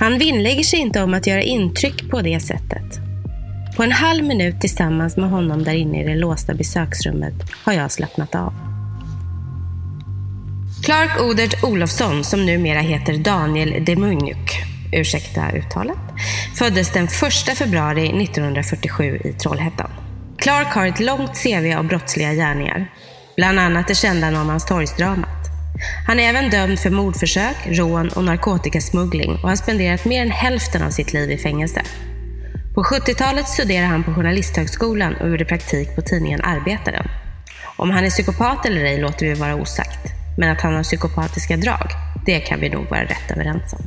[0.00, 3.00] Han vinnlägger sig inte om att göra intryck på det sättet.
[3.76, 7.92] På en halv minut tillsammans med honom där inne i det låsta besöksrummet har jag
[7.92, 8.63] slappnat av.
[10.84, 15.98] Clark Odert Olofsson, som numera heter Daniel Demunjuk, ursäkta uttalet,
[16.58, 19.90] föddes den 1 februari 1947 i Trollhättan.
[20.38, 22.90] Clark har ett långt CV av brottsliga gärningar,
[23.36, 25.48] bland annat det kända Norrmalmstorgsdramat.
[26.06, 30.82] Han är även dömd för mordförsök, rån och narkotikasmuggling och har spenderat mer än hälften
[30.82, 31.82] av sitt liv i fängelse.
[32.74, 37.08] På 70-talet studerade han på Journalisthögskolan och gjorde praktik på tidningen Arbetaren.
[37.76, 40.23] Om han är psykopat eller ej låter vi vara osagt.
[40.36, 41.90] Men att han har psykopatiska drag,
[42.26, 43.82] det kan vi nog vara rätt överens om.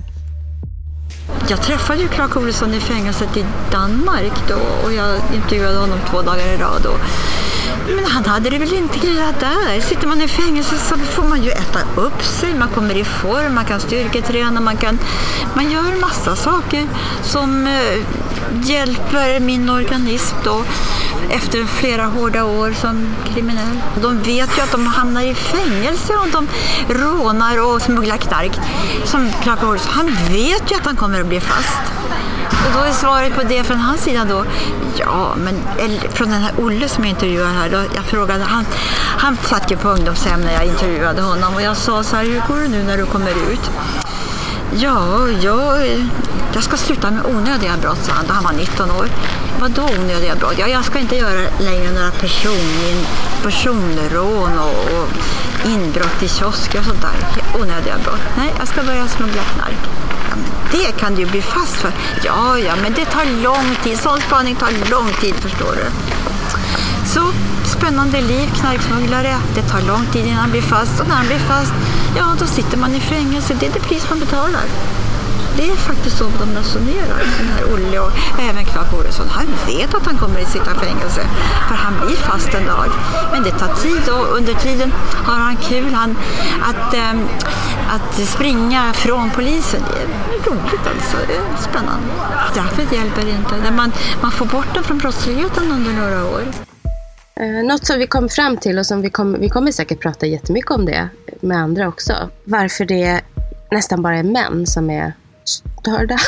[1.50, 6.22] Jag träffade ju Clark Olofsson i fängelset i Danmark då och jag intervjuade honom två
[6.22, 6.86] dagar i rad.
[6.86, 7.00] Och,
[7.96, 9.82] men han hade det väl inte grillat där.
[9.82, 13.56] Sitter man i fängelse så får man ju äta upp sig, man kommer i form,
[13.56, 15.00] man kan styrketräna, man, kan,
[15.54, 16.88] man gör massa saker
[17.24, 17.98] som eh,
[18.64, 20.64] hjälper min organism då
[21.30, 23.82] efter flera hårda år som kriminell.
[24.02, 26.48] De vet ju att de hamnar i fängelse om de
[26.94, 28.52] rånar och smugglar knark.
[29.06, 31.97] Som Clark Olsson, han vet ju att han kommer att bli fast.
[32.52, 34.46] Och då är svaret på det från hans sida då,
[34.98, 38.66] ja, men eller, från den här Olle som jag intervjuar här, då, jag frågade, han,
[39.18, 42.42] han satt ju på ungdomshem när jag intervjuade honom och jag sa så här, hur
[42.48, 43.72] går det nu när du kommer ut?
[44.76, 45.80] Ja, jag,
[46.54, 49.08] jag ska sluta med onödiga brott, sa han då han var 19 år.
[49.60, 50.54] Vadå onödiga brott?
[50.58, 53.06] Ja, jag ska inte göra längre några person,
[53.44, 55.08] personrån och, och
[55.66, 57.60] inbrott i kiosker och sånt där.
[57.62, 58.22] Onödiga brott.
[58.38, 59.90] Nej, jag ska börja smuggla knark.
[60.30, 61.92] Ja, men det kan du ju bli fast för.
[62.24, 64.00] Ja, ja, men det tar lång tid.
[64.00, 65.86] Sån spaning tar lång tid, förstår du.
[67.06, 67.22] Så
[67.66, 69.38] spännande liv, knarksmugglare.
[69.56, 71.74] Det tar lång tid innan han blir fast och när han blir fast,
[72.18, 73.58] ja då sitter man i fängelse.
[73.60, 74.64] Det är det pris man betalar.
[75.58, 78.12] Det är faktiskt så de resonerar, den här Olle och
[78.50, 79.28] även Clark Olofsson.
[79.30, 81.22] Han vet att han kommer att sitta i fängelse,
[81.68, 82.90] för han blir fast en dag.
[83.32, 84.92] Men det tar tid och under tiden
[85.26, 85.94] har han kul.
[85.94, 86.18] Han,
[86.62, 87.28] att, äm,
[87.90, 90.08] att springa från polisen, det är
[90.52, 91.18] roligt alltså.
[91.28, 92.08] Det är spännande.
[92.52, 93.72] Straffet hjälper inte.
[93.72, 93.92] Man,
[94.22, 96.42] man får bort den från brottsligheten under några år.
[97.40, 100.26] Eh, något som vi kom fram till och som vi, kom, vi kommer säkert prata
[100.26, 101.10] jättemycket om det
[101.42, 102.30] med andra också.
[102.44, 103.22] Varför det
[103.72, 105.14] nästan bara är män som är
[105.48, 106.18] störda.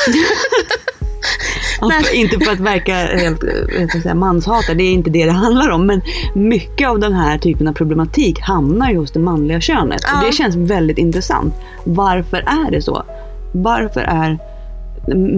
[1.80, 2.14] Men...
[2.14, 5.86] inte för att verka helt manshatare, det är inte det det handlar om.
[5.86, 6.00] Men
[6.34, 10.00] mycket av den här typen av problematik hamnar ju hos det manliga könet.
[10.04, 10.18] Ja.
[10.18, 11.54] Och det känns väldigt intressant.
[11.84, 13.04] Varför är det så?
[13.52, 14.38] Varför är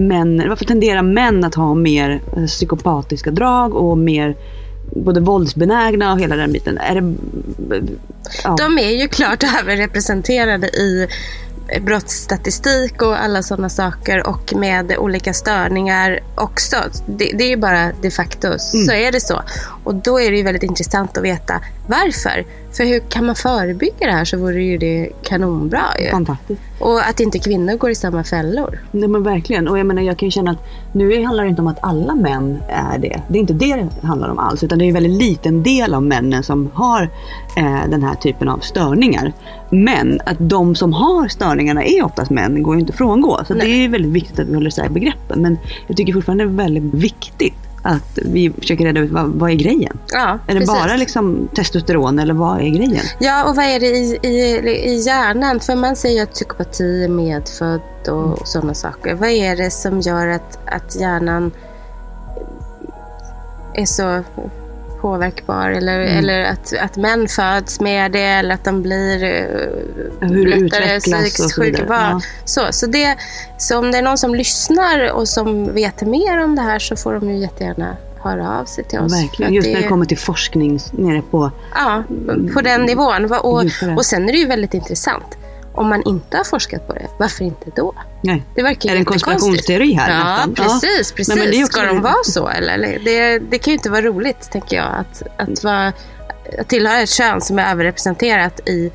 [0.07, 4.35] män, varför tenderar män att ha mer psykopatiska drag och mer
[4.95, 6.77] både våldsbenägna och hela den biten?
[6.77, 7.13] Är det,
[8.43, 8.55] ja.
[8.57, 11.07] De är ju klart överrepresenterade i
[11.81, 16.75] brottsstatistik och alla sådana saker och med olika störningar också.
[17.05, 18.59] Det, det är ju bara de facto, mm.
[18.59, 19.43] så är det så.
[19.83, 22.45] Och då är det ju väldigt intressant att veta varför.
[22.73, 26.09] För hur kan man förebygga det här så vore ju det kanonbra ju.
[26.09, 26.61] Fantastiskt.
[26.79, 28.79] Och att inte kvinnor går i samma fällor.
[28.91, 29.67] Nej men verkligen.
[29.67, 30.57] Och jag menar jag kan ju känna att
[30.91, 33.21] nu handlar det inte om att alla män är det.
[33.27, 34.63] Det är inte det det handlar om alls.
[34.63, 37.09] Utan det är en väldigt liten del av männen som har
[37.57, 39.33] eh, den här typen av störningar.
[39.69, 43.39] Men att de som har störningarna är oftast män går ju inte att frångå.
[43.47, 43.67] Så Nej.
[43.67, 45.41] det är väldigt viktigt att vi håller isär begreppen.
[45.41, 45.57] Men
[45.87, 49.55] jag tycker fortfarande det är väldigt viktigt att vi försöker reda ut vad, vad är
[49.55, 49.97] grejen?
[50.11, 53.05] Ja, är det bara liksom testosteron eller vad är grejen?
[53.19, 54.29] Ja, och vad är det i, i,
[54.89, 55.59] i hjärnan?
[55.59, 59.13] För man säger att psykopati är medfödd och, och sådana saker.
[59.13, 61.51] Vad är det som gör att, att hjärnan
[63.73, 64.23] är så
[65.03, 66.17] påverkbar eller, mm.
[66.17, 71.55] eller att, att män föds med det eller att de blir uh, Hur lättare psykiskt
[71.55, 71.85] sjuka.
[71.89, 72.21] Ja.
[72.45, 73.17] Så, så, det,
[73.57, 76.95] så om det är någon som lyssnar och som vet mer om det här så
[76.95, 79.13] får de ju jättegärna höra av sig till oss.
[79.13, 81.51] Verkligen, just när det kommer till forskning nere på...
[81.75, 82.03] Ja,
[82.53, 83.31] på den nivån.
[83.31, 83.63] Och,
[83.97, 85.37] och sen är det ju väldigt intressant
[85.73, 87.93] om man inte har forskat på det, varför inte då?
[88.21, 88.43] Nej.
[88.55, 90.11] Det verkar är det en konspirationsteori här?
[90.11, 90.55] Ja, nästan?
[90.55, 91.09] precis.
[91.09, 91.15] Ja.
[91.15, 91.35] precis.
[91.35, 92.47] Nej, Ska de vara så?
[92.47, 92.99] Eller?
[93.05, 95.87] Det, det kan ju inte vara roligt, tänker jag, att, att, vara,
[96.59, 98.91] att tillhöra ett kön som är överrepresenterat i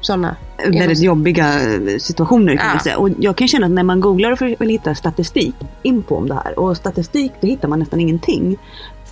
[0.00, 1.60] sådana väldigt jobbiga
[1.98, 2.72] situationer kan ja.
[2.74, 2.98] man säga.
[2.98, 6.34] Och jag kan känna att när man googlar och vill hitta statistik info om det
[6.34, 8.56] här och statistik då hittar man nästan ingenting.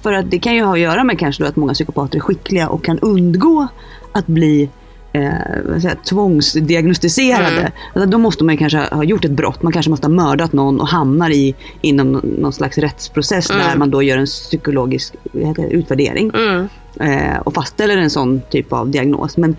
[0.03, 2.21] För att det kan ju ha att göra med kanske då att många psykopater är
[2.21, 3.69] skickliga och kan undgå
[4.13, 4.71] att bli
[5.13, 7.61] eh, säga, tvångsdiagnostiserade.
[7.61, 7.73] Mm.
[7.95, 9.63] Alltså, då måste man kanske ha gjort ett brott.
[9.63, 13.67] Man kanske måste ha mördat någon och hamnar i, inom någon slags rättsprocess mm.
[13.67, 16.31] där man då gör en psykologisk heter, utvärdering.
[16.35, 16.69] Mm.
[17.01, 19.37] Eh, och fastställer en sån typ av diagnos.
[19.37, 19.57] Men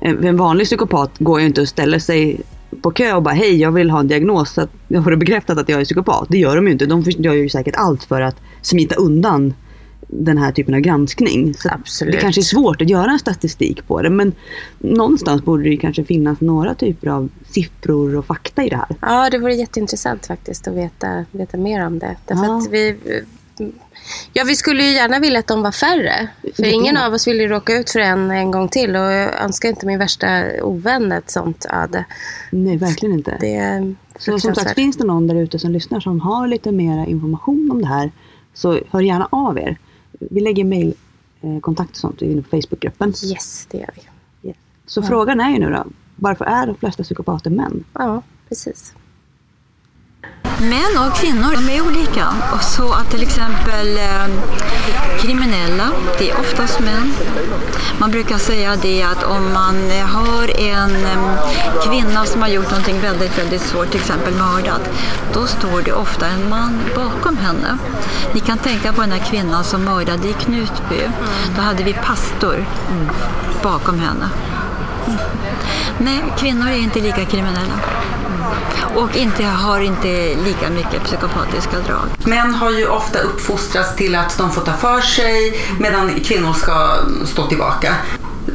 [0.00, 2.40] eh, en vanlig psykopat går ju inte och ställer sig
[2.82, 5.16] på kö och bara hej jag vill ha en diagnos så att jag får det
[5.16, 6.26] bekräftat att jag är psykopat.
[6.28, 6.86] Det gör de ju inte.
[6.86, 9.54] De gör ju säkert allt för att smita undan
[10.14, 11.54] den här typen av granskning.
[11.54, 12.14] Så Absolut.
[12.14, 14.32] Det kanske är svårt att göra en statistik på det men
[14.78, 18.96] någonstans borde det kanske finnas några typer av siffror och fakta i det här.
[19.00, 22.16] Ja, det vore jätteintressant faktiskt att veta, veta mer om det.
[22.26, 22.66] Därför ja.
[22.70, 22.96] vi,
[24.32, 26.28] ja, vi skulle ju gärna vilja att de var färre.
[26.56, 29.42] För ingen av oss vill ju råka ut för en en gång till och jag
[29.42, 32.04] önskar inte min värsta ovän ett sånt öde.
[32.50, 33.36] Nej, verkligen inte.
[33.40, 37.06] Det så som sagt, finns det någon där ute som lyssnar som har lite mer
[37.06, 38.10] information om det här
[38.54, 39.78] så hör gärna av er
[40.30, 43.08] vi lägger mejlkontakt och sånt inne på Facebookgruppen.
[43.08, 44.48] Yes, det gör vi.
[44.48, 44.56] Yes.
[44.86, 45.04] Så ja.
[45.06, 45.84] frågan är ju nu då,
[46.16, 47.84] varför är de flesta psykopater män?
[47.92, 48.94] Ja, precis.
[50.62, 52.28] Män och kvinnor de är olika.
[52.52, 54.26] Och så att till exempel eh,
[55.20, 57.14] kriminella, det är oftast män.
[57.98, 61.06] Man brukar säga det att om man har en
[61.84, 64.90] kvinna som har gjort någonting väldigt, väldigt svårt, till exempel mördat,
[65.32, 67.78] då står det ofta en man bakom henne.
[68.34, 71.08] Ni kan tänka på den här kvinnan som mördade i Knutby.
[71.56, 72.66] Då hade vi pastor
[73.62, 74.28] bakom henne.
[75.98, 77.74] Nej, kvinnor är inte lika kriminella.
[78.94, 82.08] Och inte, har inte lika mycket psykopatiska drag.
[82.24, 86.96] Män har ju ofta uppfostrats till att de får ta för sig medan kvinnor ska
[87.24, 87.94] stå tillbaka.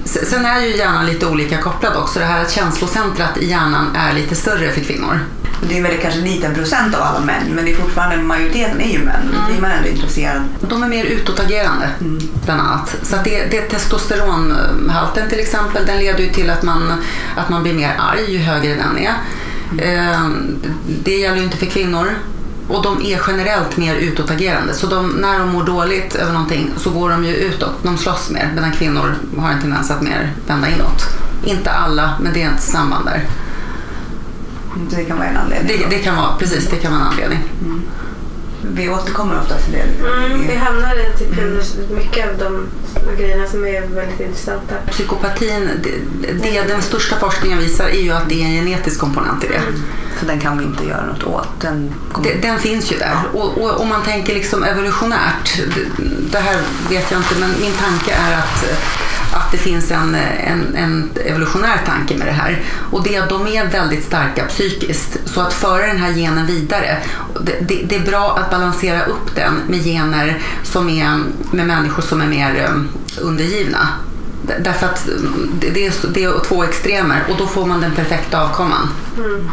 [0.05, 2.19] Sen är ju hjärnan lite olika kopplad också.
[2.19, 5.19] Det här att känslocentrat i hjärnan är lite större för kvinnor.
[5.61, 8.81] Det är en väldigt kanske liten procent av alla män, men det är fortfarande majoriteten
[8.81, 9.21] är ju män.
[9.21, 9.35] Mm.
[9.35, 10.41] Då blir man ändå intresserad.
[10.61, 12.19] De är mer utåtagerande, mm.
[12.45, 12.95] bland annat.
[13.03, 17.03] Så det, det testosteronhalten till exempel, den leder ju till att man,
[17.35, 19.13] att man blir mer arg ju högre den är.
[19.71, 20.55] Mm.
[21.03, 22.07] Det gäller ju inte för kvinnor.
[22.69, 24.73] Och de är generellt mer utåtagerande.
[24.73, 27.83] Så de, när de mår dåligt över någonting så går de ju utåt.
[27.83, 28.51] De slåss mer.
[28.55, 31.03] Medan kvinnor har en tendens att mer vända inåt.
[31.45, 33.25] Inte alla, men det är ett samband där.
[34.89, 35.77] Det kan vara en anledning.
[35.77, 37.39] Det, det kan vara, precis, det kan vara en anledning.
[38.69, 40.07] Vi återkommer ofta till det.
[40.07, 41.29] Mm, vi hamnar i typ
[41.89, 42.69] mycket av de
[43.17, 44.75] grejerna som är väldigt intressanta.
[44.91, 49.43] Psykopatin, det, det den största forskningen visar är ju att det är en genetisk komponent
[49.43, 49.61] i det.
[50.19, 51.61] Så den kan vi inte göra något åt.
[51.61, 52.27] Den kommer...
[52.27, 53.17] Det, den finns ju där.
[53.33, 57.73] Och, och om man tänker liksom evolutionärt, det, det här vet jag inte, men min
[57.73, 58.65] tanke är att
[59.37, 62.61] att det finns en, en, en evolutionär tanke med det här.
[62.91, 65.17] Och det är att de är väldigt starka psykiskt.
[65.25, 66.97] Så att föra den här genen vidare,
[67.41, 71.19] det, det, det är bra att balansera upp den med gener som är
[71.51, 72.89] med människor som är mer um,
[73.21, 73.87] undergivna.
[74.59, 75.09] Därför att
[75.59, 78.89] det, det, är, det är två extremer och då får man den perfekta avkomman.
[79.17, 79.49] Mm.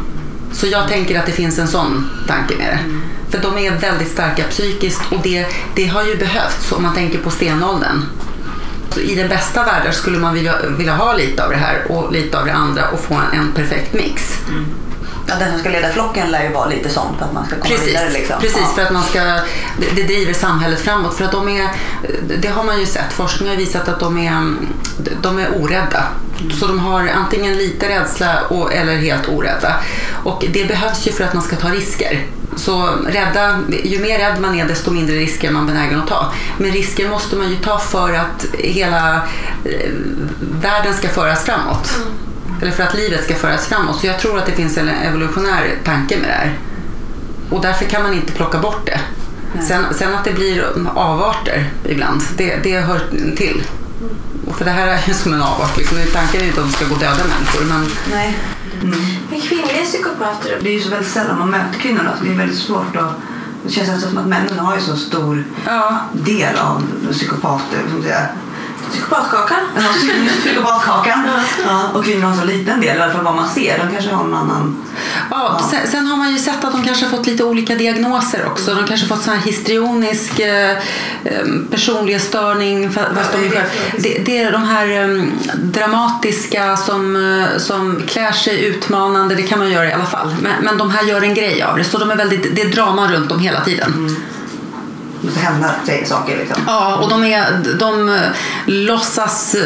[0.53, 2.79] Så jag tänker att det finns en sån tanke med det.
[2.85, 3.03] Mm.
[3.31, 7.19] För de är väldigt starka psykiskt och det, det har ju behövts om man tänker
[7.19, 8.03] på stenåldern.
[8.97, 12.39] I den bästa världen skulle man vilja, vilja ha lite av det här och lite
[12.39, 14.39] av det andra och få en, en perfekt mix.
[15.27, 17.57] Ja, den som ska leda flocken lär ju vara lite sån för att man ska
[17.57, 18.11] komma Precis, vidare.
[18.11, 18.41] Liksom.
[18.41, 18.73] precis Ja.
[18.75, 19.21] för att man ska,
[19.79, 21.15] det, det driver samhället framåt.
[21.15, 21.69] För att de är,
[22.41, 24.55] det har man ju sett, forskning har visat att de är,
[25.23, 26.05] de är orädda.
[26.61, 29.77] Så de har antingen lite rädsla och, eller helt orädda.
[30.25, 32.27] Och det behövs ju för att man ska ta risker.
[32.57, 36.33] Så rädda, ju mer rädd man är desto mindre risker är man benägen att ta.
[36.59, 39.15] Men risker måste man ju ta för att hela
[39.65, 39.91] eh,
[40.61, 41.99] världen ska föras framåt.
[42.63, 44.01] Eller för att livet ska föras framåt.
[44.01, 46.59] Så jag tror att det finns en evolutionär tanke med det här.
[47.51, 49.01] Och därför kan man inte plocka bort det.
[49.63, 53.01] Sen, sen att det blir avarter ibland, det, det hör
[53.37, 53.63] till.
[54.47, 55.77] Och för det här är ju som en avart.
[55.77, 55.99] Liksom.
[56.13, 57.65] Tanken är ju inte att de ska gå och döda människor.
[57.65, 58.39] Men Nej.
[58.85, 58.99] Mm.
[59.31, 62.35] Men kvinnliga psykopater Det är ju så väldigt sällan man möter kvinnorna så det är
[62.37, 63.13] väldigt svårt att...
[63.65, 66.83] Det känns nästan som att männen har ju så stor ja, del av
[67.13, 67.79] psykopater.
[68.91, 69.59] Psykopatkakan?
[69.77, 69.83] Ja.
[71.67, 73.79] Ja, och kvinnor har så liten del, i alla fall vad man ser.
[73.79, 74.85] De kanske har en annan...
[75.31, 78.47] Ja, sen, sen har man ju sett att de kanske har fått lite olika diagnoser
[78.47, 78.75] också.
[78.75, 80.71] De kanske har fått sån här histrionisk eh,
[81.25, 82.93] eh, personlighetsstörning.
[82.93, 83.49] Fast de,
[83.99, 85.25] det, det är de här eh,
[85.57, 89.35] dramatiska som, eh, som klär sig utmanande.
[89.35, 90.35] Det kan man göra i alla fall.
[90.43, 91.85] Men, men de här gör en grej av det.
[91.85, 93.93] Så de är väldigt, det är drama runt dem hela tiden.
[94.03, 94.44] Måste
[95.37, 96.63] hända saker liksom.
[96.67, 98.21] Ja, och de, är, de eh,
[98.67, 99.61] låtsas eh,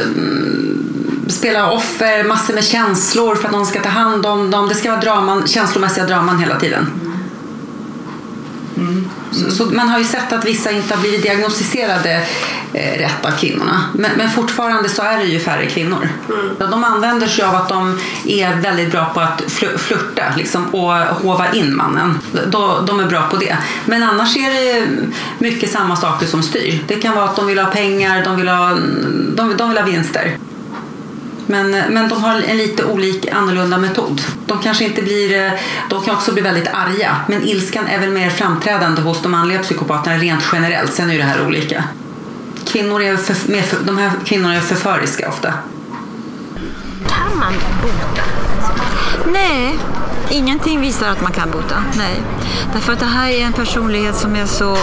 [1.29, 4.69] spela offer, massor med känslor för att någon ska ta hand om dem.
[4.69, 7.08] Det ska vara draman, känslomässiga draman hela tiden.
[9.33, 12.23] Så, så man har ju sett att vissa inte har blivit diagnostiserade
[12.73, 13.81] eh, rätt av kvinnorna.
[13.95, 16.09] Men, men fortfarande så är det ju färre kvinnor.
[16.59, 20.93] De använder sig av att de är väldigt bra på att fl- flirta liksom, och
[20.93, 22.19] hova in mannen.
[22.47, 23.57] De, de är bra på det.
[23.87, 24.87] Men annars är det
[25.39, 26.85] mycket samma saker som styr.
[26.87, 28.71] Det kan vara att de vill ha pengar, de vill ha,
[29.35, 30.37] de, de vill ha vinster.
[31.49, 34.23] Men, men de har en lite olik, annorlunda metod.
[34.47, 35.53] De kanske inte blir, eh,
[35.91, 37.17] de kan också bli väldigt arga.
[37.29, 40.93] Men ilskan är väl mer framträdande hos de manliga psykopaterna rent generellt.
[40.93, 41.85] Sen är ju det här olika.
[42.65, 45.53] Kvinnor är för, mer för, de här kvinnorna är förföriska ofta.
[47.09, 48.23] Kan man bota?
[49.33, 49.79] Nej,
[50.31, 51.85] ingenting visar att man kan bota.
[51.97, 52.23] Nej.
[52.73, 54.77] Därför att det här är en personlighet som är så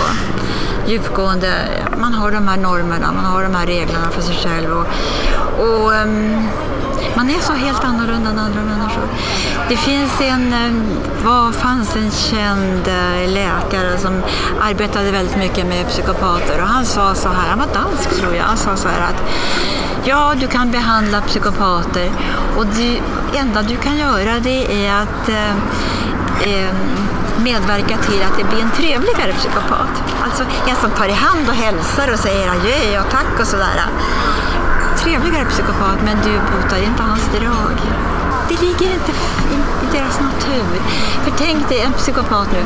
[0.87, 1.53] djupgående.
[1.97, 4.71] Man har de här normerna, man har de här reglerna för sig själv.
[4.71, 4.87] Och,
[5.59, 6.47] och um,
[7.15, 9.03] man är så helt annorlunda än andra människor.
[9.69, 10.83] Det finns en, ehm,
[11.23, 14.21] vad fanns en känd eh, läkare som
[14.61, 18.43] arbetade väldigt mycket med psykopater och han sa så här, han var dansk tror jag,
[18.43, 19.23] han sa så här att
[20.07, 22.11] Ja, du kan behandla psykopater
[22.57, 23.01] och det
[23.37, 25.49] enda du kan göra det är att eh,
[26.41, 26.75] eh,
[27.43, 30.03] medverka till att det blir en trevligare psykopat.
[30.23, 33.81] Alltså en som tar i hand och hälsar och säger adjö och tack och sådär.
[35.05, 37.77] Trevligare psykopat, men du botar inte hans drag.
[38.49, 40.79] Det ligger inte i, deras natur.
[41.23, 42.63] För tänk dig en psykopat nu.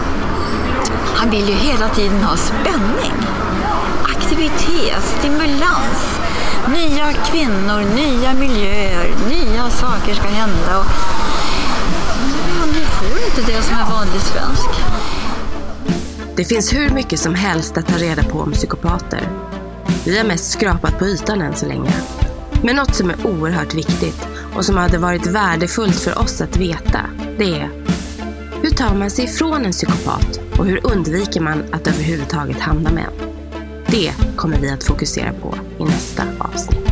[1.15, 3.13] Han vill ju hela tiden ha spänning,
[4.03, 6.19] aktivitet, stimulans.
[6.67, 10.79] Nya kvinnor, nya miljöer, nya saker ska hända.
[10.79, 10.85] Och,
[12.57, 14.69] ja, får inte det som är vanlig svensk.
[16.35, 19.29] Det finns hur mycket som helst att ta reda på om psykopater.
[20.05, 21.93] Vi har mest skrapat på ytan än så länge.
[22.63, 27.01] Men något som är oerhört viktigt och som hade varit värdefullt för oss att veta,
[27.37, 27.69] det är
[28.61, 33.03] hur tar man sig ifrån en psykopat och hur undviker man att överhuvudtaget hamna med
[33.03, 33.29] en?
[33.87, 36.88] Det kommer vi att fokusera på i nästa avsnitt.